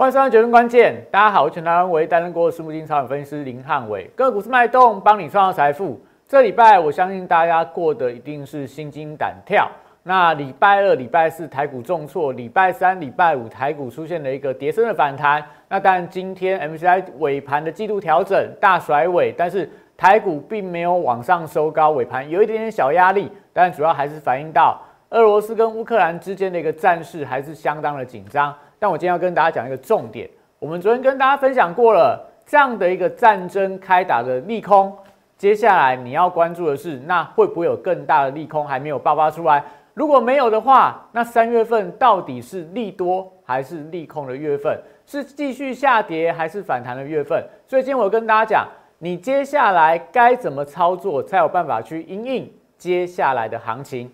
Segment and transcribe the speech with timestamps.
[0.00, 6.00] 欢迎收看《决胜关键》，大家好，我是全台湾唯一担任过私募金超人分析师林汉伟，个股市脉动，帮你创造财富。
[6.26, 9.70] 这礼拜我相信大家过得一定是心惊胆跳。
[10.04, 15.44] 那礼拜二、礼拜四台股重挫，礼拜三、礼拜五台股出现了一个跌升的反弹。
[15.68, 24.80] 那当然今天 MCI 尾盘的季度调整大甩尾，但是台股并没有往上收高，尾盘有一点点小压力，但主要还是反映到
[25.10, 28.54] 俄罗斯跟乌克兰之间的一个战事还是相当的紧张。
[28.80, 30.28] 但我今天要跟大家讲一个重点，
[30.58, 34.90] 我们昨天跟大家分享过了这样的一个战争开打的利空，
[35.36, 39.62] 接下来你要关注的是，那会不会有更大的利空还没有爆发出来？
[39.92, 44.80] 如果没有的话，那三月份到底是利多还是利空的月份？
[45.04, 47.44] 是继续下跌还是反弹的月份？
[47.68, 48.66] 所以今天我跟大家讲，
[48.98, 54.10] 你接下来该怎么操作才有办法去应应接下来的行情？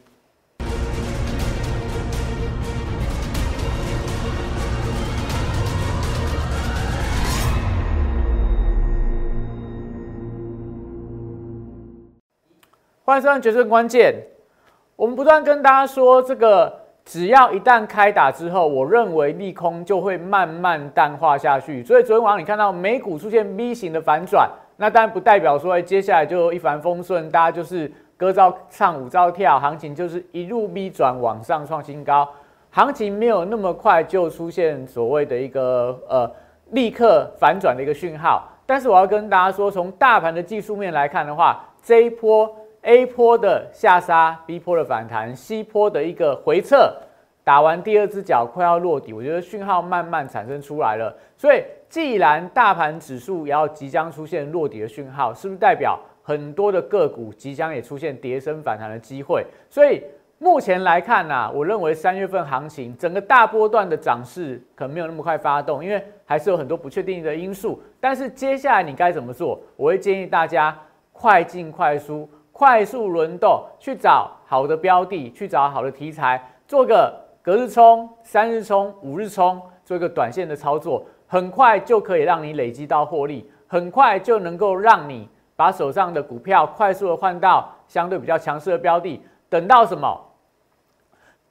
[13.07, 14.12] 欢迎收看《决胜关键》。
[14.96, 21.85] 我们不断跟大家说，这个只要一旦开打之后，我认为利空就会慢慢淡化下去。
[21.85, 32.29] 所以昨天晚上你看到美股出现 V 型的反转，那当然不代表说接下来就一帆风顺，大家就是歌照唱舞照跳，行情就是一路 V 转往上创新高。
[32.73, 36.29] 行情没有那么快就出现所谓的一个呃
[36.73, 38.48] 立刻反转的一个讯号。
[38.66, 42.52] 但是我要跟大家说，从大盘的技术面来看的话，这一波。
[42.87, 46.95] A 波的下杀，B 波的反弹，C 波的一个回撤，
[47.42, 51.12] 打完第二只脚快要落底，我觉得讯号慢慢产生出来了。
[51.37, 59.45] 所以，既然大盘指数也要即将出现落底的讯号，是不是代表很多的个股即将也出现跌升反弹的机会？
[59.68, 60.01] 所以
[60.38, 67.82] 目前来看呢，我认为三月份行情整个大波段的涨势可能没有那么快发动，因为还是有很多不确定的因素。
[67.98, 69.60] 但是接下来你该怎么做？
[69.75, 70.78] 我会建议大家
[71.10, 72.28] 快进快出。
[72.56, 89.20] 快速轮动，去找好的标的，去找好的题材，做个隔日冲、三日冲、五日冲，做一个短线的操作，很快就可以让你累积到获利，很快就能够让你把手上的股票快速的换到相对比较强势的标的。
[89.50, 90.19] 等到什么？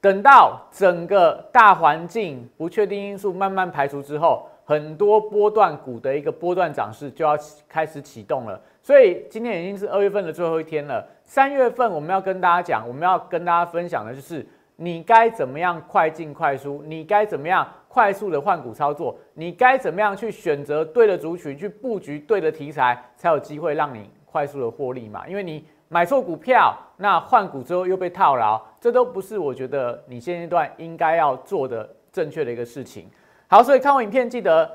[0.02, 7.38] 等到整个大环境不确定因素慢慢排除之后，很多波段股的一个波段涨势就要
[7.70, 8.59] 开始启动了。
[8.81, 11.08] 所以今天已经是二月份的最后一天了。
[11.24, 14.46] 三月份我们要跟大家讲，我们要跟大家分享的就是
[14.76, 25.28] 你该怎么样快进快出，你该怎么样快速的换股操作，你该怎么样去选择对的族群去布局对的题材，才有机会让你快速的获利嘛？
[25.28, 33.09] 因为你买错股票，那换股之后又被套牢，这都不是我觉得你现阶段应该要做的正确的一个事情。
[33.55, 34.69] 好，所以看完影片记得。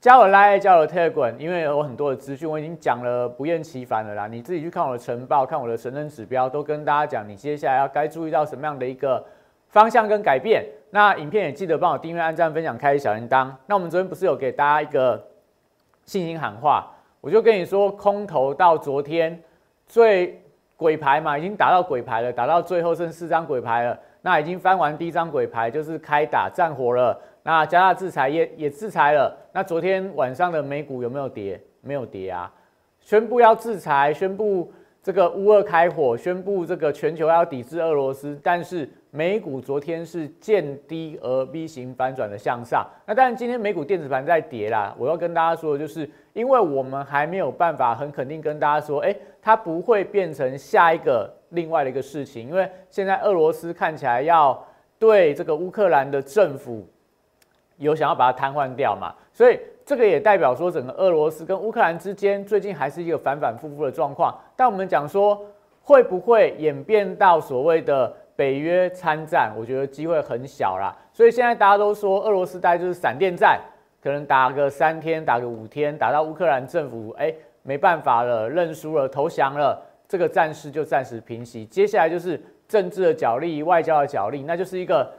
[0.00, 4.26] 加我 Line，加我 Telegram，因为有很多的资讯，我已经讲了不厌其烦了啦。
[4.26, 9.22] 你自己去看我的晨报，看我的神人指标，都跟大家讲，你接下来要该注意到什么样的一个
[9.68, 10.64] 方向跟改变。
[10.88, 13.52] 那影片也记得帮我订阅、按赞、分享、开小铃铛。
[13.66, 15.22] 那我们昨天不是有给大家一个
[16.06, 16.90] 信心喊话？
[17.20, 19.38] 我就跟你说，空头到昨天
[19.86, 20.42] 最
[20.78, 23.98] 鬼牌嘛，已经打到鬼牌了，打到最后剩四张鬼牌了。
[24.22, 27.20] 那已经翻完第一张鬼牌，就是开打战火了。
[27.42, 29.36] 那加大制裁也也制裁了。
[29.52, 31.60] 那昨天晚上的美股有没有跌？
[31.80, 32.52] 没有跌啊！
[33.00, 34.70] 宣布要制裁，宣布
[35.02, 38.38] 这个乌二开火，宣布这个全球要抵制俄罗斯。
[38.42, 42.86] 但是美股昨天是见低而 V 型反转的向上。
[43.06, 44.94] 那当然今天美股电子盘在跌啦。
[44.98, 52.46] 我要跟大家说的就是，因为我们还没有办法很肯定跟大家说，哎，它不会变成下一个另外的一个事情。
[52.46, 54.62] 因为现在俄罗斯看起来要
[54.98, 56.86] 对这个乌克兰的政府。
[57.80, 59.12] 有想要把它瘫痪掉嘛？
[59.32, 64.38] 所以这个也代表说，整个俄罗斯跟乌克兰之间最近还是一个反反复复的状况。
[64.54, 65.40] 但我们讲说，
[65.82, 69.52] 会不会演变到所谓的北约参战？
[69.58, 70.94] 我觉得机会很小啦。
[71.12, 73.58] 所以现在大家都说，俄罗斯大概就是闪电战，
[74.02, 81.64] 可能打个三天，打个五天，打到乌克兰政府哎没办法了，认输了，投降了，这个战事就暂时平息。
[81.64, 82.38] 接下来就是
[82.68, 85.10] 政治的角力、外交的角力，那就是一个。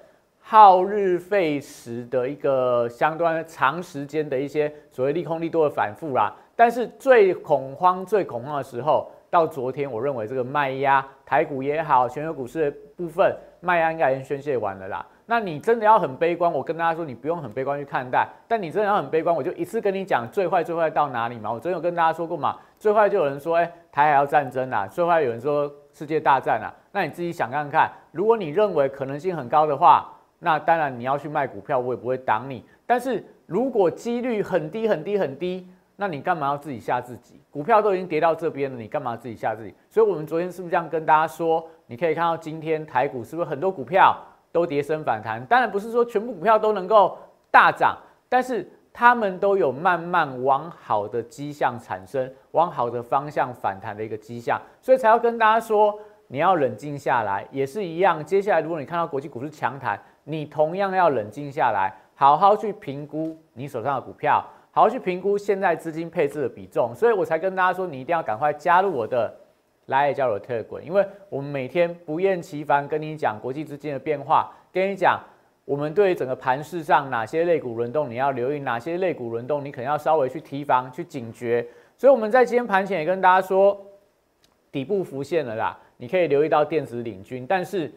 [0.43, 15.05] 耗日费时的一个相当长时间的一些所谓利空利多的反复啦，但是最恐慌、最恐慌的时候，到昨天，我认为这个卖压，台股也好，全球股市的部分卖压应该已经宣泄完了啦。
[15.25, 18.27] 那你真的要很悲观，我跟大家说，你不用很悲观去看待。
[18.45, 21.49] 但你真的要很悲观，我就一次跟你讲最坏最坏到哪里嘛？
[21.49, 26.73] 我昨天有跟大家说过嘛，最坏就有人说，哎，台海要战争啊，最坏有人说世界大战啊。
[26.91, 30.11] 那你自己想看看，如果你认为可能性很高的话。
[30.43, 32.65] 那当然你要去卖股票，我也不会挡你。
[32.87, 37.39] 但是如果几率很低很低很低，那你干嘛要自己吓自己？
[37.51, 39.73] 股票都已经跌到这边了，你干嘛自己吓自己？
[39.87, 41.63] 所以我们昨天是不是这样跟大家说？
[41.85, 44.17] 你可以看到今天台股是不是很多股票
[44.51, 45.45] 都跌升反弹？
[45.45, 47.15] 当然不是说全部股票都能够
[47.51, 47.95] 大涨，
[48.27, 55.99] 但是他们都有慢慢往好的迹象产生，往好的方向反弹的一个迹象，所以才要跟大家说。
[56.33, 58.23] 你要冷静下来，也是一样。
[58.23, 60.01] 接下来，如果你看到国际股市强弹，
[60.31, 64.41] 你同样要冷静下来，好好去评估你手上的股票，
[64.71, 66.95] 好好去评估现在资金配置的比重。
[66.95, 69.33] 所以我才跟大家说，你一定要赶快加入我的
[69.87, 75.19] 来也交流特滚，因为我们每天不厌其烦跟你讲国际资金的变化，跟你讲
[75.65, 81.67] 我们对于整个盘市上哪些类股轮动你要留意，哪些类股轮动你可能要稍微去提防、去警觉。
[81.97, 83.77] 所以我们在今天盘前也跟大家说，
[84.71, 85.77] 底部浮现了啦。
[85.97, 87.91] 你可以留意到电子领军，但是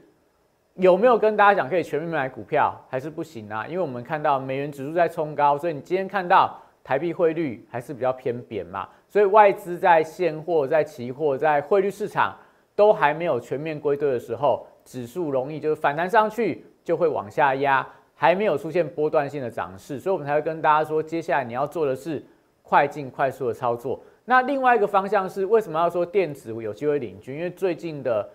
[0.74, 3.64] 有没有跟大家讲可以全面买股票还是不行啊？
[3.66, 12.36] 因为我们看到美元指数在冲高，所以你今天看到台币汇率还是比较偏贬嘛，所以外资在现货、在期货、在汇率市场
[12.74, 17.86] 都还没有全面归队的时候，指数容易就是反弹上去就会往下压，
[18.16, 22.20] 还没有出现波段性的涨势，所以我们才会跟大家说，接下来你要做的是
[22.64, 24.00] 快进快速的操作。
[24.24, 27.36] 那另外一个方向是为什么要说电子有机会领军？
[27.36, 28.28] 因为最近的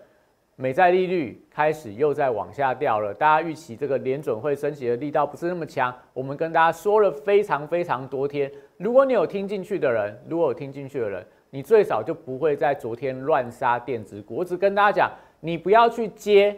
[0.60, 5.90] 美债利率开始又在往下掉了，大家预期这个联准会升息的力道不是那么强。
[6.12, 14.34] 我们跟大家说了非常非常多天，如果你有听进去的人，如果有听进去的人，你最少就不会在昨天乱杀电子股。
[14.34, 15.10] 我只跟大家讲，
[15.40, 16.54] 你不要去接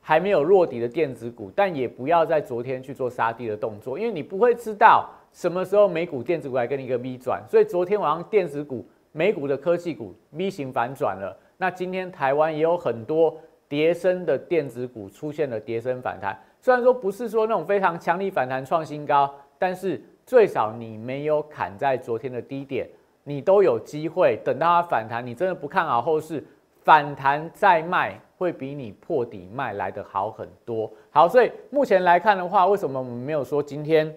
[0.00, 5.08] 还没有落底的电子股，但也不要在昨天去做杀低的动作，因为你不会知道。
[5.32, 7.40] 什么时候美股电子股来跟你一个 V 转？
[7.48, 11.38] 所以昨天晚上电子股、美股的科技股 V 型反转了。
[11.58, 13.36] 那今天台湾也有很多
[13.68, 16.38] 跌升的电子股出现了跌升反弹。
[16.60, 22.88] 虽然说不是说那种非常强力反弹创新高，但是最少你没有砍在昨天的低点，
[23.24, 25.24] 你都有机会等到它反弹。
[25.26, 26.42] 你真的不看好后市，
[26.82, 30.90] 反弹再卖会比你破底卖来的好很多。
[31.10, 34.14] 好，所以目前来看的话，为什么我们没有说今天？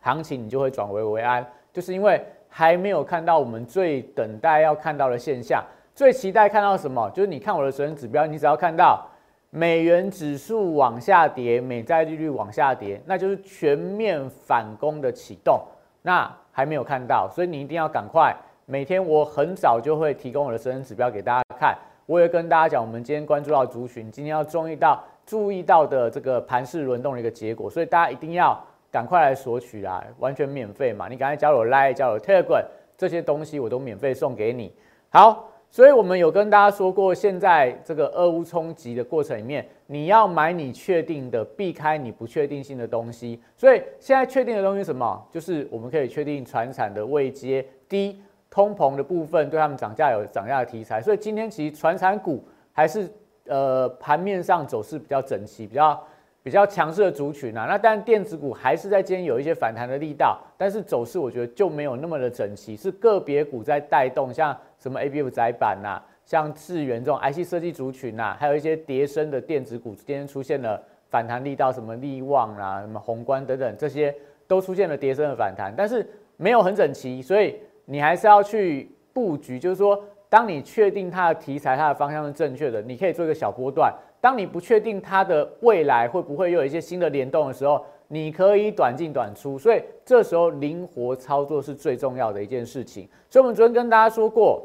[0.00, 5.64] 行情你就会转危为安，就是因为还没有看到我们最等待要看到的现象，
[5.94, 7.10] 最期待看到什么？
[7.10, 9.06] 就是你看我的水准指标，你只要看到
[9.50, 15.60] 美元指数往下跌，美债利率往下跌，那就是全面反攻的启动。
[16.02, 18.34] 那还没有看到，所以你一定要赶快。
[18.66, 28.58] 每天我很早就会提供我的水准指标给大家看，我也跟大家讲，我们今天关注到族群，今天要注意到注意到的这个盘势轮动的一个结果，所以大家一定要。
[28.90, 31.08] 赶快来索取啦，完全免费嘛！
[31.08, 32.62] 你赶快加入 Line，加入 Telegram，
[32.94, 34.70] 这些东西我都免费送给你。
[35.08, 43.40] 好，所以我们有跟大家说过，现在这个俄乌冲击的过程里面，你要买你确定的，避开你不确定性的东西。
[43.56, 45.26] 所以现在确定的东西什么？
[45.30, 48.20] 就是我们可以确定船产的位阶低，
[48.50, 51.00] 通膨的部分对他们涨价有涨价的题材。
[51.00, 53.10] 所以今天其实船产股还是
[53.46, 55.98] 呃盘面上走势比较整齐，比较。
[56.44, 64.52] 比较强势的族群啊，那但电子股还是在今天有一些反弹的力道，但是走势我觉得就没有那么的整齐，是个别股在带动，像
[64.82, 74.12] 什么 A B F 窄板呐，像智源这种 IC 设计族群呐，还有一些叠升的电子股，今天出现了反弹力道，什么力旺啊、什么宏观等等，这些
[74.48, 76.04] 都出现了叠升的反弹，但是
[76.36, 83.94] 没有很整齐，所以你还是要去布局，就是说，当你确定它的题材、它的方向是正确的，你可以做一个小波段。
[84.20, 93.08] 当你不确定它的未来会不会又有一些新的联动的时候，你可以短进短出，所以这时候灵活操作是最重要的一件事情。
[93.30, 94.62] 所以，我们昨天跟大家说过，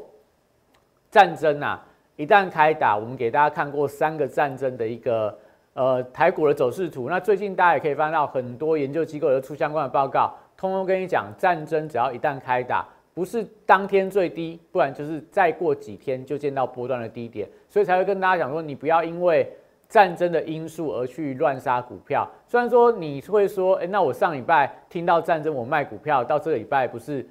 [1.10, 1.82] 战争啊，
[2.16, 5.34] 一旦开打，我们给大家看过三个战争的一个
[5.72, 7.08] 呃台股的走势图。
[7.08, 12.86] 那最近大家也可以翻到很多研究机构有出相关的报告，通通跟你讲，战争只要一旦开打。
[13.14, 19.50] 不是当天最低，不然就是再过几天就见到波段的低点，所以才会跟大家讲说，你不要因为
[19.88, 22.28] 战争的因素而去乱杀股票。
[22.46, 27.26] 虽然说你会说，哎，那我上礼拜听到战争我卖股票，到这个礼拜不是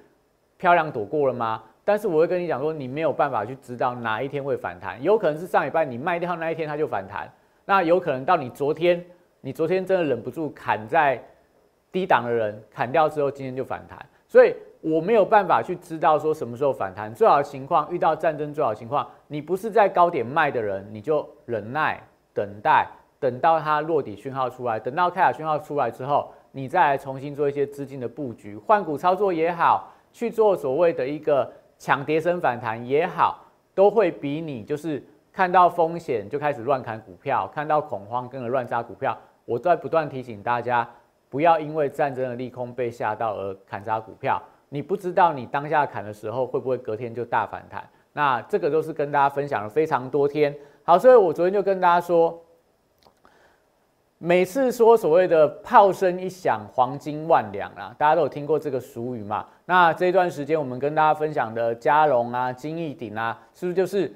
[0.57, 1.63] 漂亮躲过了吗？
[1.85, 7.31] 但是我会跟你讲说，你没有办法去知道哪一天会反弹，有可能是上礼拜你卖掉那一天它就反弹，
[7.65, 9.05] 那有可能到你昨天，
[9.41, 11.23] 你昨天真的忍不住砍在
[11.91, 14.55] 低档的人砍掉之后，今天就反弹，所以。
[14.79, 22.01] 我没有办法去知道说什么时候反弹，最好的情况遇到战争最好的情况，你不是在高点卖的人，你就忍耐
[22.37, 22.87] 等待，
[23.19, 35.03] 等到它落底讯号出来，等到开卡讯号出来之后，你再来重新做一些资金的布局，换股操作也好，去做所谓的一个抢跌升反弹也好，都会比你就是
[35.33, 40.87] 看到风险就开始乱砍股票，看到恐慌跟着乱杀股票我在不断提醒大家，
[41.27, 44.39] 不要因为战争的利空被吓到而砍杀股票。
[44.69, 47.83] 你不知道你当下砍的时候会不会隔天就大反弹？
[48.13, 50.53] 那这个都是跟大家分享了非常多天。
[50.89, 52.41] 好，所以我昨天就跟大家说，
[54.19, 59.45] 每次说所谓的炮声一响，黄金万两啊，大家都有听过这个俗语嘛？
[59.65, 64.09] 那这段时间我们跟大家分享的嘉龙啊、金义鼎啊，是不是就是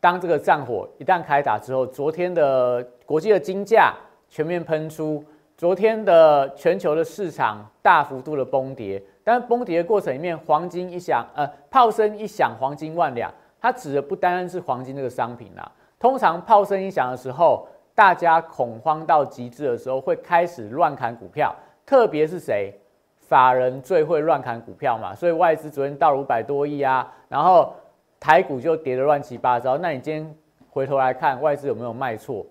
[0.00, 3.92] 当这个战火一旦开打之后，昨天的国际的金价
[4.30, 5.22] 全面喷出，
[5.58, 9.02] 昨天的全球的市场大幅度的崩跌。
[9.22, 13.30] 但是崩跌的过程里面，黄金一响，呃，炮声一响，黄金万两。
[13.60, 15.70] 它指的不单单是黄金这个商品啦。
[16.04, 21.56] 通常炮声一响的时候，大家恐慌到极致的时候，会开始乱砍股票。
[21.86, 22.78] 特别是谁，
[23.20, 25.14] 法人最会乱砍股票嘛。
[25.14, 27.72] 所以外资昨天到了五百多亿啊，然后
[28.20, 29.78] 台股就跌得乱七八糟。
[29.78, 30.36] 那你今天
[30.68, 32.44] 回头来看，外资有没有卖错？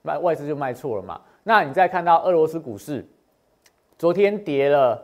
[0.00, 1.20] 卖外资就卖错了嘛。
[1.42, 3.06] 那你再看到俄罗斯股市，
[3.98, 4.98] 昨天跌了。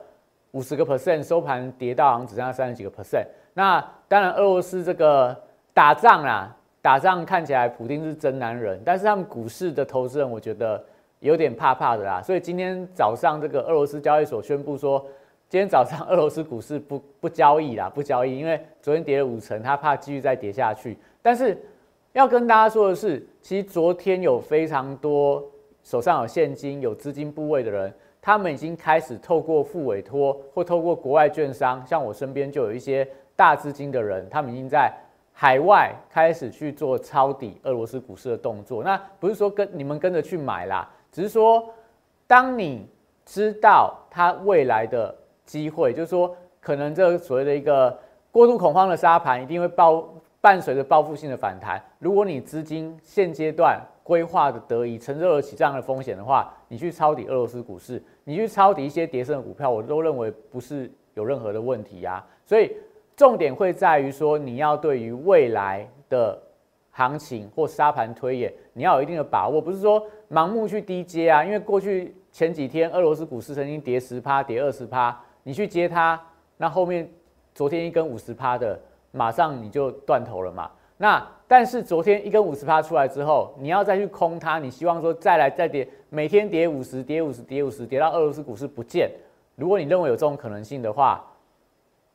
[0.52, 3.26] 五十个 percent 收盘跌到好像只剩下三十几个 percent。
[3.52, 5.36] 那当然，俄罗斯这个
[5.74, 10.84] 打仗啦，打仗看起来普京是真男人，但是他们股市的投资人我觉得
[11.20, 12.20] 有点怕怕的啦。
[12.20, 15.02] 所以今天早上这个俄罗斯交易所宣布说，
[15.48, 20.98] 今天早上俄罗斯股市不不交易啦，不交易，因为昨天跌了五成，他怕继续再跌下去。
[21.22, 21.56] 但是
[22.12, 25.42] 要跟大家说的是，其实昨天有非常多
[25.82, 27.90] 手上有现金、有资金部位的人。
[28.20, 34.92] 他们已经开始透过副委托或透过国外券商，像我身边就有一些大资金的人，他们已经在
[35.36, 38.84] 海外开始去做抄底俄罗斯股市的动作。
[38.84, 41.68] 那不是说跟你们跟着去买啦，只是说，
[42.26, 42.88] 当你
[43.26, 45.14] 知道它未来的
[45.44, 47.98] 机会，就是说，可能这所谓的一个
[48.30, 50.08] 过度恐慌的沙盘一定会报
[50.40, 51.82] 伴随着报复性的反弹。
[51.98, 58.00] 如果你资金现阶段规划的得宜，承受得起这样的风险的话，你去抄底俄罗斯股市。
[58.24, 62.24] 你去抄底一些跌升的股票，我都认为不是有任何的问题呀。
[62.46, 62.74] 所以
[63.16, 66.40] 重点会在于说，你要对于未来的
[66.90, 71.44] 行情或沙盘推演，你要有一定的把握，不是说盲目去低接啊。
[71.44, 76.20] 因为过去前几天俄罗斯股市曾经跌十趴、跌二十趴，你去接它，
[76.56, 77.08] 那后面
[77.54, 78.78] 昨天一根五十趴的，
[79.12, 80.70] 马上你就断头了嘛。
[80.96, 89.10] 那但是昨天一根五十趴出来之后，你要再去空它，你希望说再来再跌，每天跌五十，跌五十，跌五十，跌到俄罗斯股市不见。
[89.56, 91.24] 如果你认为有这种可能性的话，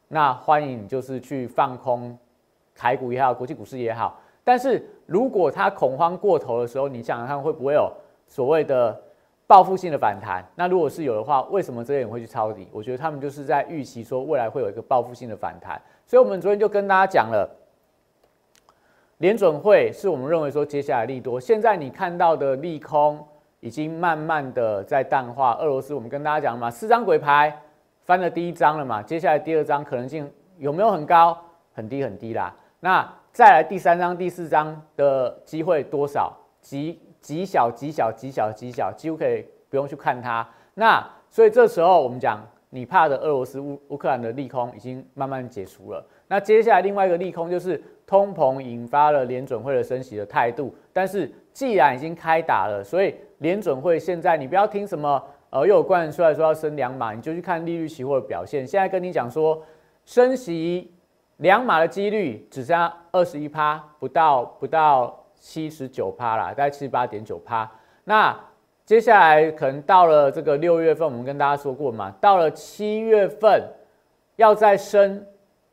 [0.09, 2.17] 那欢迎你就是去放空，
[2.75, 4.19] 台股也好，国际股市也好。
[4.43, 7.91] 但是如果它恐慌过头的时候，你想想看会不会有
[8.27, 8.99] 所谓的
[9.45, 10.43] 报复性的反弹？
[10.55, 12.67] 那如果是有的话，为什么这些人会去抄底？
[12.71, 15.79] 我觉得他们就是在预期说未来会有一个报复性的反弹。
[16.07, 17.47] 所以我们昨天就跟大家讲了。
[19.19, 23.23] 联准会是我们认为说接下来利多，现在你看到的利空
[23.59, 25.55] 已经慢慢的在淡化。
[25.57, 27.61] 俄罗斯我们跟大家讲嘛，四张鬼牌
[28.09, 31.37] 翻了第一张了嘛，接下来第二张可能性有没有很高？
[31.75, 32.51] 很低很低啦。
[32.79, 36.35] 那再来第三张、第四张的机会多少？
[36.59, 40.43] 极极小、极小、极小、极小，几乎可以不用去看它。
[40.73, 46.03] 那所以这时候我们讲，你怕的俄罗斯乌乌克兰的利空已经慢慢解除了。
[46.27, 58.65] 那接下来另外一个利空就是通膨引发了联准会的升息的态度，但是既然已经开打了，所以联准会现在你不要听什么呃又有官员出来说要升两码，你就去看利率期货的表现。
[58.65, 59.61] 现在跟你讲说
[60.05, 60.91] 升息
[61.37, 67.69] 两码的几率只剩下二十一趴，不到不到七十九趴啦，大概七十八点九趴。
[68.03, 68.37] 那
[68.85, 73.63] 接下来可能到了这个六月份，我们跟大家说过嘛，到了七月份
[74.35, 75.25] 要再升。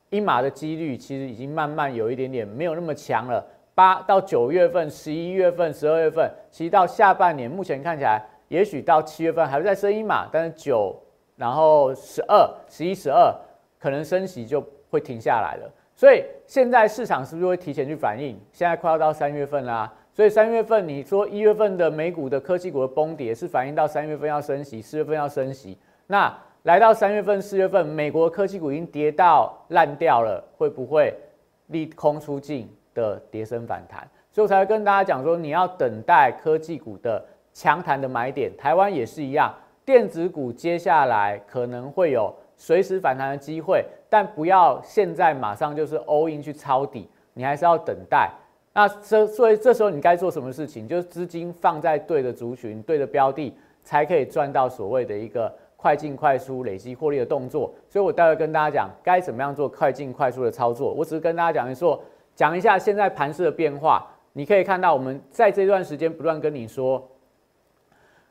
[0.09, 3.45] 一码的几率其实已经慢慢有一点点没有那么强了。
[3.75, 10.95] 八到九月份、十一月份、十二月份，其实到下半年，目前看起来，也许到七月份还会再升一码，但是九，
[11.37, 13.35] 然后十二、十一、十二，
[13.79, 15.71] 可能升息就会停下来了。
[15.95, 18.39] 所以现在市场是不是会提前去反应？
[18.53, 26.37] 现在快要到三月份啦，所以三月份你说一月份的美股的科技股的崩跌，是反映到三月份要升息，四月份要升息，那。
[26.63, 31.15] 来到三月份、四月份，美国科技股已经跌到烂掉了，会不会
[31.69, 34.01] 利空出尽的跌升反弹？
[34.33, 37.25] 所以我才会跟大家讲说，你要等待科技股的
[37.57, 38.55] 强弹的买点。
[38.55, 48.31] 台湾也是一样，电子股接下来可能会有随时反弹的机会，但不要现在马上就是 all in 去抄底，你还是要等待。
[48.75, 50.87] 那这所以这时候你该做什么事情？
[50.87, 55.51] 就是资金放在对的族群、对的标的，才可以赚到所谓的一个。
[55.79, 60.91] 快进快出、累积获利的动作，所以我待会跟大家讲该怎么样做快进快出的操作。
[60.93, 62.03] 我只是跟大家讲一说，
[62.35, 64.05] 讲一下现在盘势的变化。
[64.33, 67.07] 你可以看到，我们在这段时间不断跟你说，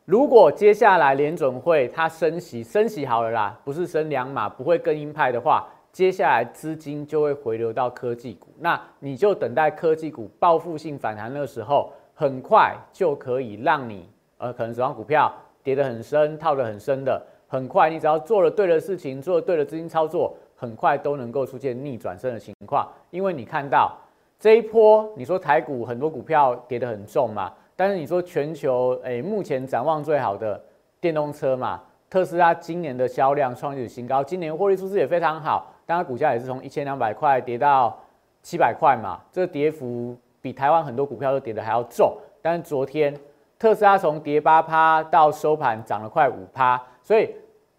[0.06, 14.08] 如果接下来联准会它升息，升息好了啦，不是升两码，不会更鹰派的话，接下来资金就会回流到科技股，那你就等待科技股报复性反弹的时候，很快就可以让你，
[14.38, 15.34] 呃，可能手上股票
[15.64, 23.98] 跌得很深，套得很深的，很快你只要做了对的事情，做了对的资金操作，很快都能够出现逆转身的情况，因为你看到
[24.40, 27.52] 这一波，你说台股很多股票跌得很重嘛。
[27.76, 30.62] 但是你说全球诶，目前展望最好的
[31.02, 37.98] 电动车嘛，特斯拉今年的销量创历史新高，今年获利数字也非常好，但它股价也是从一千两百块跌到
[38.42, 42.18] 七百块嘛，这个跌幅比台湾很多股票都跌的还要重。
[42.42, 43.14] 但是昨天
[43.60, 47.36] 特斯拉从跌八趴到收盘涨了快五趴，所以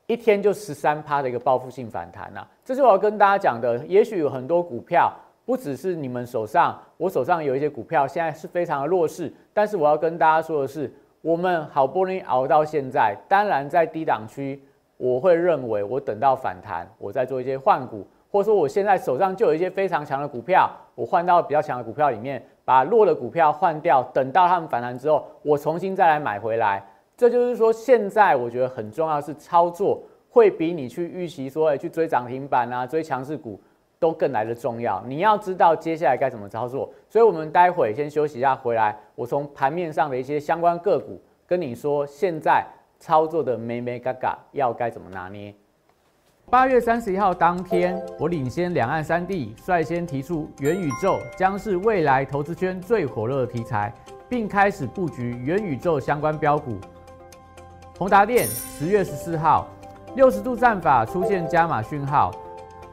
[0.06, 3.78] 一天就十三趴的一个报复性反弹呐，这是我要跟大家讲的。
[3.86, 5.12] 也许有很多股票。
[5.46, 9.32] 不只是你们手上，我手上有一些股票，现在是非常的弱势。
[9.54, 14.60] 但是我要跟大家说的是，我们好不容易熬到现在，当然在低档区，
[14.96, 26.84] 我会认为我等到反弹，我再做一些换股，或者说我现在手上就有一些非常强的股票，我换到比较强的股票里面，把弱的股票换掉，等到他们反弹之后，我重新再来买回来。
[27.16, 33.60] 这就是说，现在我觉得很重要是操作，会比你去预期说，哎，去追涨停板啊，追强势股。
[33.98, 42.64] 都更来的重要，你要知道接下来该怎么操作，所以我们待会先休息一下，回来我从盘面上的一些相关个股跟你说，现在
[42.98, 45.54] 操作的美美嘎嘎要该怎么拿捏。
[46.48, 53.92] 八月三十一号当天，我领先两岸三地，率先提出元宇宙将是未来投资圈最火热的题材，
[54.28, 56.76] 并开始布局元宇宙相关标股。
[57.98, 59.66] 宏达电十月十四号，
[60.14, 62.30] 六十度战法出现加码讯号。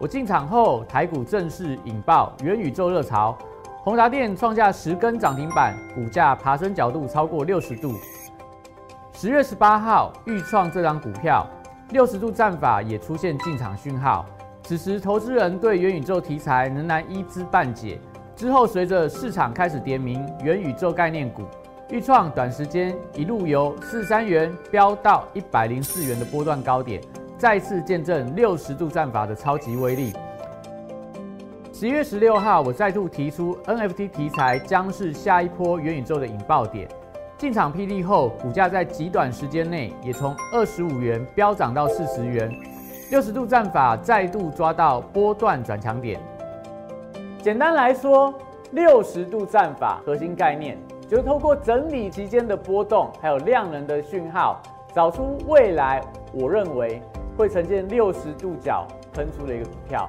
[0.04, 3.38] 我进场后，台股正式引爆元宇宙热潮，
[3.86, 7.94] 宏达电创下十根涨停板，股价爬升角度超过六十度。
[9.14, 11.48] 十月十八号，预创这张股票
[11.92, 14.26] 六十度战法也出现进场讯号，
[14.64, 17.98] 此时投资人对元宇宙题材仍然一知半解。
[18.36, 21.44] 之后随着市场开始点名元宇宙概念股，
[21.90, 27.02] 预创短时间一路由四三元飙到一百零四元的波段高点。
[27.38, 30.14] 再次见证六十度战法的超级威力。
[31.74, 36.88] 十一月十六号，我再度提出 NFT 题材将是下一波元宇宙的引爆点。
[37.38, 42.50] 进场霹雳后，股价在极短时间内也从二十五元飙涨到四十元。
[43.12, 46.22] 六十度战法再度抓到波段转强点。
[47.42, 48.34] 简单来说，
[48.72, 50.78] 六十度战法核心概念
[51.10, 54.62] 就是透过整理期间的波动，还有量能的讯号，
[54.96, 57.02] 找出未来我认为。
[57.36, 60.08] 会呈现六十度角喷出的一个股票，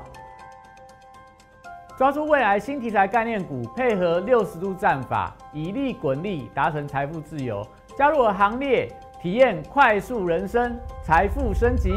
[1.96, 7.66] 抓住未来新题材概念股，配合六十度战法，以利滚利，达成财富自由。
[7.96, 8.88] 加入我行列，
[9.22, 11.92] 体验快速人生，财富升级。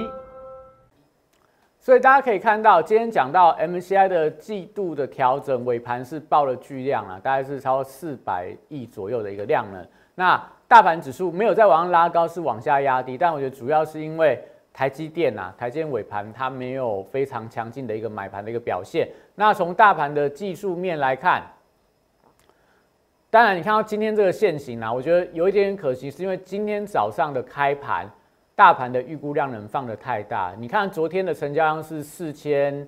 [1.77, 9.85] 所以大家可以看到，今天讲到 MCI 的季度的调整，尾盘是爆了巨量啊，大概是超四百亿左右的一个量能。
[10.15, 14.41] 那大盘指数没有再往上拉高，是往下压低，但我觉得主要是因为。
[14.77, 19.09] 台积电呐，台积电尾盘它没有非常强劲的一个买盘的一个表现。
[19.33, 21.41] 那从大盘的技术面来看，
[23.31, 28.07] 当然你看到今天这个线型啊，我觉得有一点可惜，是因为今天早上的开盘，
[28.53, 30.53] 大盘的预估量能放的太大。
[30.59, 32.87] 你看昨天的成交量是四千，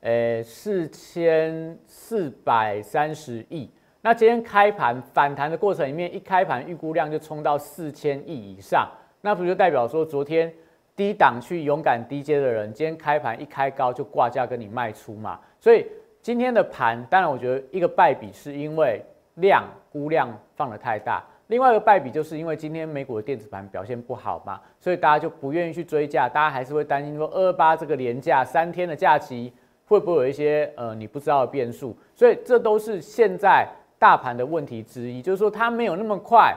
[0.00, 3.70] 呃，四千四百三十亿。
[4.00, 10.50] 那今天开盘反弹的过程里面，一开盘预估量就冲到四千亿以上，那不就代表说昨天？
[10.96, 15.86] 低档去勇敢低阶的人，今天开盘一开高就挂价跟你卖出嘛，所以
[16.22, 19.00] 今天的盘，当然我觉得一个败笔是因为
[19.34, 29.52] 量估量放的太大，另外一个败笔就是因为今天美股的电子盘表现不好嘛，所以大家就不愿意去追价，大家还是会担心说二八这个连假三天的假期
[29.86, 36.56] 会不会有一些呃你不知道的变数，所以这都是现在大盘的问题之一，就是说它没有那么快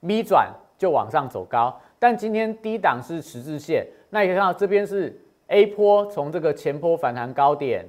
[0.00, 1.80] V 转就往上走高。
[2.02, 7.86] 但今天低档是十字线，那你可以看到这边是 A 坡，从这个前坡反弹高点，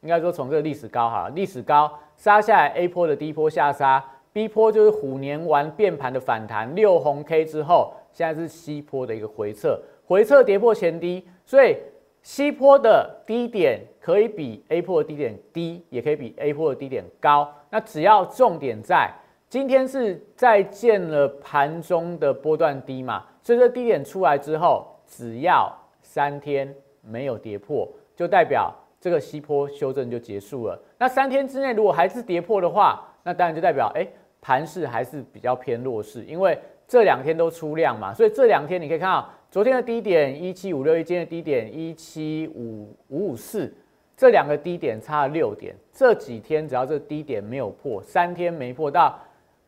[0.00, 11.76] 应该说从这个历史高哈，历史高杀下来 A 坡的低坡下杀，B 坡就是虎年完变盘的反弹，六红 K 之后，现在是西坡的一个回撤，回撤跌破前低，所以
[12.22, 19.12] 西坡的低点可以比 A 坡的低点低，也可以比 A 坡的低点高，那只要重点在
[19.50, 23.26] 今天是在见了盘中的波段低嘛。
[23.42, 25.72] 所以这低点出来之后，只要
[26.02, 30.78] 三天没有跌破，就代表这个西坡修正就结束了。
[30.98, 34.06] 那三天之内如果还是跌破的话，那当然就代表哎
[34.40, 43.72] 盘势还是比较偏弱势，因为这两天都出量嘛，所以这两天你可以看到，昨天的低点一七五六一，今天的低点一七五五五四，
[44.16, 45.74] 这两个低点差了六点。
[45.92, 49.18] 这几天只要这低点没有破，三天没破到，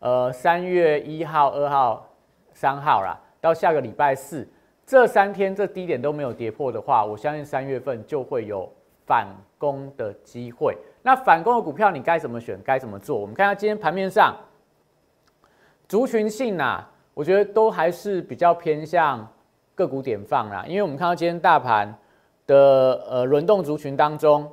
[0.01, 2.09] 呃，三月一号、二号、
[2.53, 4.49] 三号啦，到下个礼拜四，
[4.87, 8.73] 这三天这低点都没有跌破的话，我相信三月份就会有
[9.05, 9.27] 反
[9.59, 10.79] 攻的机会。
[11.03, 12.57] 那反攻的股票你该怎么选？
[12.65, 13.19] 该怎么做？
[13.19, 14.37] 我们看下今天盘面上，
[15.89, 19.29] 族群性啊，我觉得都还是比较偏向
[19.75, 20.65] 个股点放啦。
[20.69, 21.93] 因为我们看到今天大盘
[22.47, 24.49] 的呃轮动族群当中，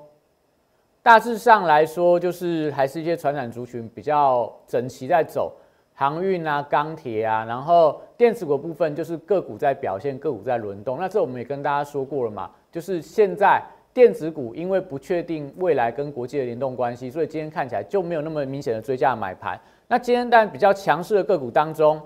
[1.04, 5.54] 大致上来说就是还是一些传染族群比较整齐在走，
[6.00, 10.98] 航运啊、钢铁啊，然后电子股部分就是个股在表现，个股在轮动。
[10.98, 13.62] 那这我们也跟大家说过了嘛，就是现在。
[13.92, 19.60] 电子股因为不确定未来跟国际的联动关系，所以今天看起来就没有那么明显的追价买盘。
[19.88, 22.00] 那今天但比较强势的个股当中，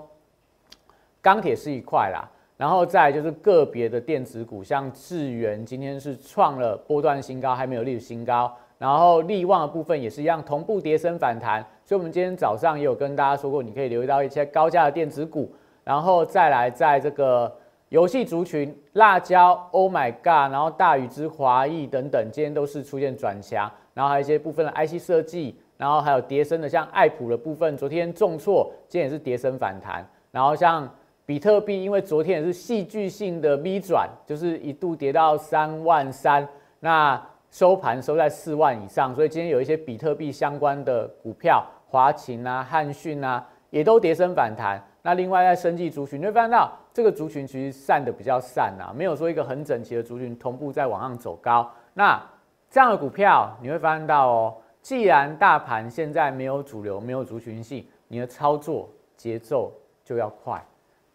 [1.20, 2.26] 钢铁是一块啦，
[2.56, 8.52] 然后再就是个别的电子股，像智源今天是创了波段新高，还没有历史新高。
[8.78, 11.64] 然后利旺的部分也是一样，同步跌升反弹。
[11.84, 15.52] 所以我们今天早上也有跟大家说过，你可以留意到一些高价的电子股，
[15.84, 17.52] 然后再来在这个。
[17.90, 30.04] 游戏族群、辣椒、Oh my God，然后大宇之华裔等等，今天都是出现转强，然后还有一些部分的 IC 设计，然后还有跌升的，像爱普的部分，昨天重挫，今天也是跌升反弹。
[30.32, 30.92] 然后像
[31.24, 36.48] 比特币，因为昨天也是戏剧性的 V 转，就是一度跌到三万三，
[36.80, 37.22] 那
[37.54, 44.82] 收盘收在四万以上，所以今天有一些比特币相关的股票，华勤啊、汉讯啊，也都跌升反弹。
[45.02, 51.70] 那另外在生技族群，你会发现到这个族群其实散的比较散啊，没有说一个很整齐的族群同步在往上走高。
[51.92, 52.20] 那
[52.68, 60.60] 这样的股票你会发现到哦，既然大盘现在没有主流，没有族群性，你的操作节奏就要快，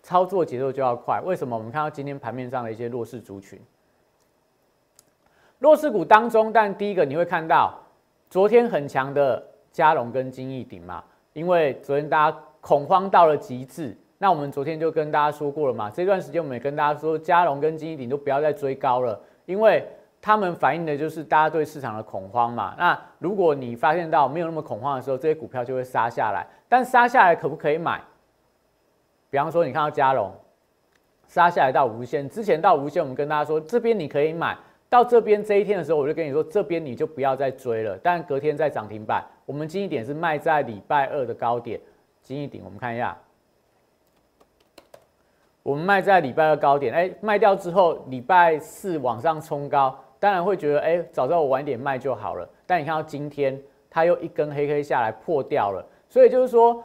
[0.02, 1.19] 操作节奏就要快。
[1.19, 1.58] 为什么？
[1.58, 3.60] 我们看到今天盘面上的一些弱势族群，
[5.59, 7.79] 弱势股当中，但第一个你会看到
[8.29, 9.41] 昨天很强的
[9.71, 12.37] 嘉龙跟金逸鼎嘛，因为昨天大家。
[12.61, 15.89] 恐慌到了极致，那我们昨天就跟大家说过了嘛。
[15.89, 19.87] 这段时间我们也跟大家说，嘉龙跟金一鼎都不要再追高了，因为
[20.21, 22.75] 他们反映的就是大家对市场的恐慌嘛。
[22.77, 26.45] 那如果你发现到没有那么恐慌的时候，这些股票就会杀下来。
[26.67, 28.01] 但杀下来可不可以买？
[29.29, 30.29] 比方说你看到嘉龙
[31.25, 34.57] 杀下来到无限，之前到无限，我们跟大家说这边你可以买
[34.89, 37.97] 到这边这一天的时候，我就跟你说这边你就不要再追了。
[38.02, 41.80] 但隔天再涨停板，我们金一点是卖在礼拜二的高点。
[42.21, 43.17] 金一顶，我们看一下，
[45.63, 52.47] 我们卖在礼拜二高点，哎，卖掉之后，礼拜四往上冲高，当然会觉得，哎，早知道我晚点卖就好了。
[52.65, 56.84] 但你看到今天，它又一根黑黑下来破掉了，所以就是说，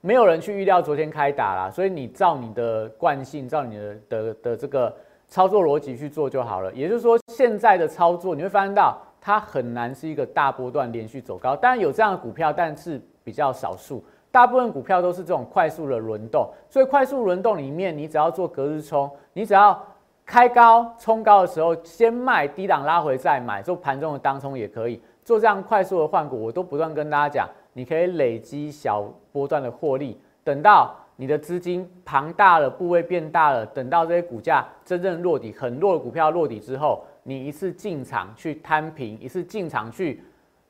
[0.00, 4.94] 没有人去预料昨天开打啦，所以你照你的惯性，照你的的的这个
[5.34, 6.72] 操作逻辑去做就好了。
[6.72, 14.00] 也就是说，现在的操作你会发现到，它很难是一个大波段连续走高，当然有这样的股票，但是比较少数。
[14.30, 19.76] 大部分股票都是这种快速的轮动，所以快速轮动里面，你只要做隔日冲，你只要
[20.24, 26.40] 开高冲高的时候先卖，低档拉回再买，做盘中的当冲也可以做这样快速的换股。
[26.40, 40.22] 我都不断跟大家讲，你可以累积小波段的获利，等到你的资金庞大了，部位变大了，等到这些股价真正落底，很弱的股票落底之后，你一次进场去摊平，一次进场去。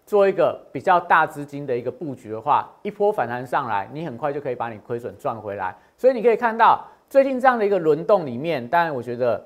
[0.07, 5.75] 做一个比较大资金的一个布局的话，一波反弹上来，你很快就可以把你亏损赚回来。
[5.97, 9.43] 所以你可以看到最近这样的一个轮动里面，当然我觉得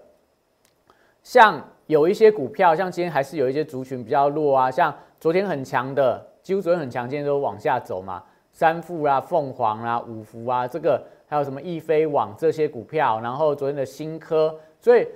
[1.22, 8.20] 像有一些股票，像今天还是有一些族群比较弱啊，像昨天很强的，几乎昨天很强，今天都往下走嘛。
[8.58, 15.06] 三富啊、凤凰啊、五福啊，这个还有什么易飞网这些股票，然后昨天的新科，所以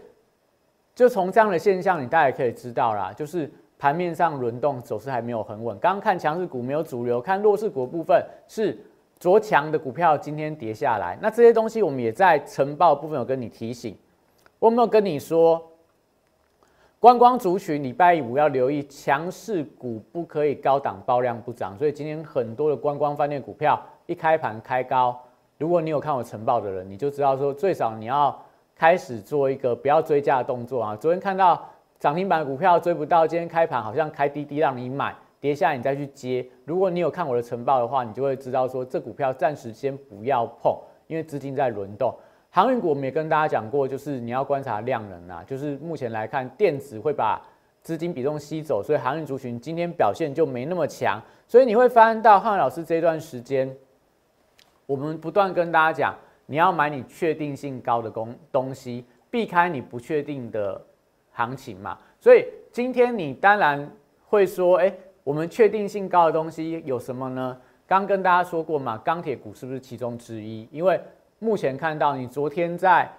[0.94, 3.50] 就从这样的现象，你大家可以知道啦，就是。
[3.78, 8.78] 盘面上轮动走势还没有很稳，刚刚看强势股没有主流，看弱势股部分是
[9.18, 11.18] 着强的股票今天跌下来。
[11.20, 13.98] 那这些东西我们也在晨报部分有跟你提醒，
[14.60, 15.60] 我没有跟你说，
[17.02, 25.20] 观光族群礼拜五要留意强势股不可以高档爆量不涨，所以今天很多的观光饭店股票一开盘开高，
[25.58, 28.40] 如果你有看我晨报的人，你就知道说最少你要
[28.76, 30.94] 开始做一个不要追加的动作啊。
[30.94, 31.60] 昨天看到。
[31.98, 36.44] 涨停板股票追不到，今天开盘好像开低低让你买，跌下来你再去接。
[36.64, 42.12] 如果你有看我的晨报的话，你就会知道说这股票暂时先不要碰，因为资金在轮动。
[42.54, 47.40] 航运股我们也跟大家讲过，就是你要观察量能啊，就是目前来看电子会把
[47.80, 51.18] 资金比重吸走，所以航运族群今天表现就没那么强。
[51.48, 53.74] 所以你会发现到汉老师这段时间，
[54.84, 60.78] 我们不断跟大家讲，你要买你确定性高的东东西，避开你不确定的
[61.30, 61.98] 行情嘛。
[62.20, 63.90] 所以今天你当然
[64.28, 67.58] 会说，哎，我们确定性高的东西有什么呢？
[67.86, 70.68] 刚跟大家说过嘛，钢铁股是不是其中之一？
[70.70, 71.00] 因为
[71.42, 73.10] 目前看到你昨天在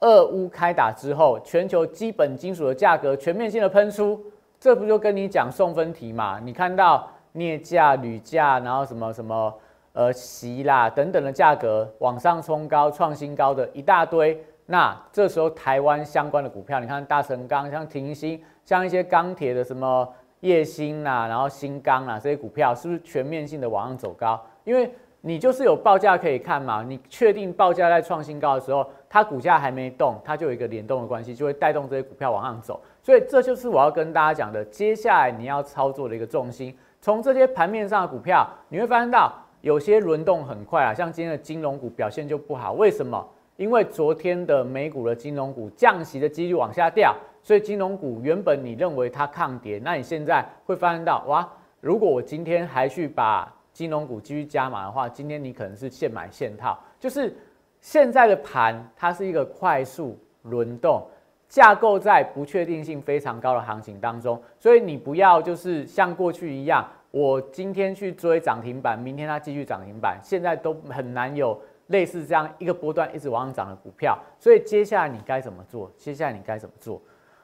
[0.00, 4.20] 俄乌开打之后，全球基本金属的价格全面性的喷出，
[4.58, 6.40] 这不就跟你讲送分题嘛？
[6.42, 9.54] 你看到镍价、铝价，然后什么什么
[9.92, 14.36] 呃锡啦等等的价格往上冲高、创新高的一大堆，
[14.66, 24.44] 那这时候台湾相关的股票，你看大成钢、像停薪、像一些钢铁的什么叶兴啦，然后新钢啊这些股票，是不是全面性的往上走高？
[24.64, 32.80] 因为你就是有报价可以看嘛，你确定报价在创新高的时候，它股价还没动，它就有一个联动的关系，就会带动这些股票往上走。
[33.02, 36.76] 所以这就是我要跟大家讲的，接下来你要操作的一个重心。
[37.00, 42.72] 从这些盘面上的股票，你会发现到有些轮动很快啊，像今天的金融股表现就不好。
[42.74, 43.26] 为什么？
[43.56, 51.48] 因为昨天的美股的金融股降息的几率往下掉，所以金融股原本你认为它抗跌，那你现在会发现到哇，
[51.80, 57.36] 如果我今天还去把金融股继续加码的话，今天你可能是现买现套，就是
[57.80, 61.06] 现在的盘它是一个快速轮动，
[61.48, 75.90] 架构在不确定性非常高的行情当中，所以你不要就是像过去一样，我今天去追涨停板，明天它继续涨停板，现在都很难有类似这样一个波段一直往上涨的股票，所以接下来你该怎么做？
[75.96, 77.00] 接下来你该怎么做？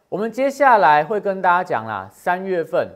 [0.08, 2.88] 我们接下来会跟大家讲啦，三月份。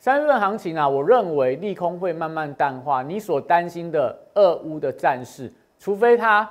[0.00, 3.02] 三月份行情啊，我认为利空会慢慢淡化。
[3.02, 6.48] 你所担心的俄乌的战事，除非它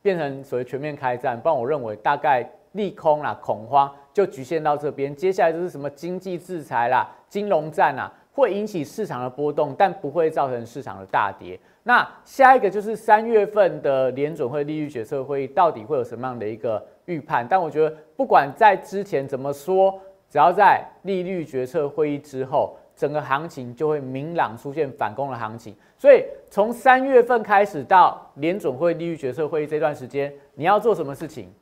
[0.00, 5.12] 变成所谓全面开战，不然我认为大概利空啦、恐慌就局限到这边。
[5.12, 11.58] 接下来就是什么经济制裁啦、金融战啊，会引起市场的波动，但不会造成市场的大跌。
[11.82, 17.44] 那下一个就是三月份的联准会利率决策会议，到底会有什么样的一个预判？
[17.50, 20.00] 但我觉得不管在之前怎么说。
[20.30, 25.74] 只要在利率决策会议之后，整个行情就会明朗出现反攻的行情。
[25.98, 31.52] 所以从三月份开始到联总会利率决策会议这段时间，你要做什么事情？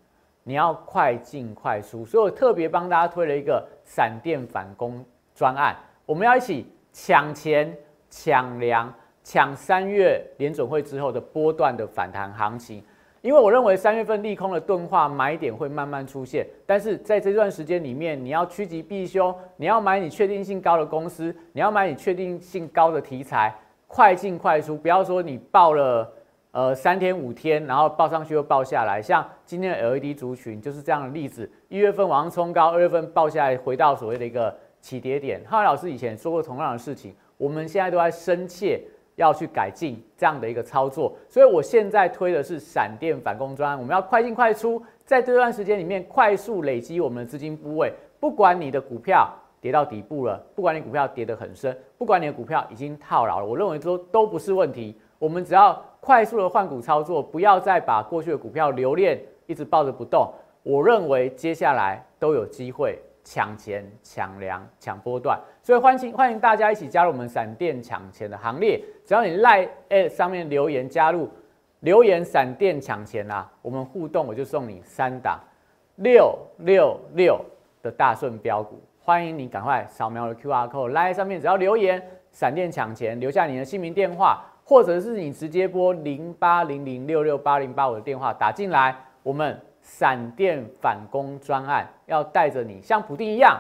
[0.44, 2.04] 你要快进快出。
[2.04, 5.02] 所以我特别帮大家推了一个闪电反攻
[5.34, 7.74] 专案，我们要一起抢钱、
[8.10, 8.92] 抢粮、
[9.24, 12.84] 抢三月联总会之后的波段的反弹行情。
[13.20, 23.52] 因为我认为三月份利空的钝化买点会慢慢出现，但是在这段时间里面，你要趋吉避凶，你要买你确定性高的公司，你要买你确定性高的题材，
[23.88, 26.12] 快进快出，不要说你报了
[26.52, 35.42] 呃三天五天，然后报上去又报下来，像今天的 LED 族群就是这样的例子，一月份往上冲高，二月份报下来回到所谓的一个起跌点。
[35.46, 38.80] 浩老师以前说过同样的事情，我们现在都在深切。
[39.18, 47.92] 要去改进这样的一个操作，所以我现在推的是闪电反攻专，我们要快进快出，在这段时间里面快速累积我们的资金部位。
[48.20, 49.28] 不管你的股票
[49.60, 54.96] 跌到底部了，不管你股票跌得很深，不管你的股票已经套牢了，我认为都都不是问题。
[55.18, 60.32] 我们只要快速的换股操作，不要再把过去的股票留恋，一直抱着不动。
[60.62, 62.96] 我认为接下来都有机会。
[63.30, 68.82] 抢钱、抢粮、抢波段，所以欢迎欢迎大家一起加入我们闪电抢钱的行列。
[69.04, 71.28] 只要你赖 at 上面留言加入，
[71.80, 75.38] 留言闪电抢钱啊，我们互动我就送你三档
[75.96, 77.38] 六六六
[77.82, 78.80] 的大顺标股。
[78.98, 89.60] 欢迎你赶快扫描了 QR code 赖上面，只要留言闪电抢钱，留下你的姓名、电话，或者是你直接拨零八零零六六八零八五的电话打进来，我们。
[89.90, 93.58] 闪电反攻专案要带着你像普丁一样，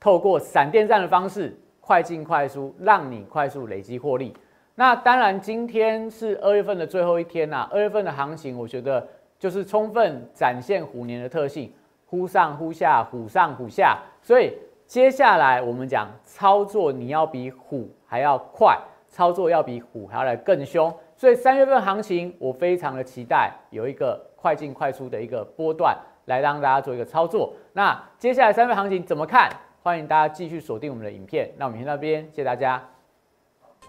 [0.00, 4.34] 透过闪电战的方式快进快出，让你快速累积获利。
[4.74, 7.68] 那当然，今天是二月份的最后一天呐。
[7.70, 9.06] 二月份的行情，我觉得
[9.38, 11.70] 就是充分展现虎年的特性，
[12.06, 13.98] 忽上忽下，虎上虎下。
[14.22, 18.76] 所以接下来我们讲操作，你要比虎还要快，
[19.08, 20.92] 操作要比虎还要来更凶。
[21.14, 24.18] 所以三月份行情，我非常的期待有一个。
[24.44, 27.54] 快进快出的一个波段，来让大家做一个操作。
[27.72, 29.50] 那接下来三月行情怎么看？
[29.82, 31.50] 欢迎大家继续锁定我们的影片。
[31.56, 32.78] 那我们先到这边，谢谢大家。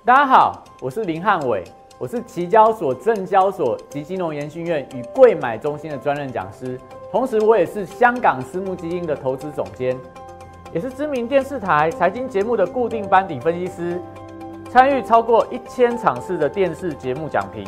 [0.06, 1.62] 大家好，我是林汉伟，
[2.00, 6.80] 我是期交所、证交所及金融研训院与贵买中心的专任讲师，
[7.12, 10.00] 同时我也是香港私募基金的投资总监，
[10.74, 14.02] 也是知名电视台财经节目的固定班底分析师，
[14.70, 17.68] 参与超过一千场次的电视节目讲评。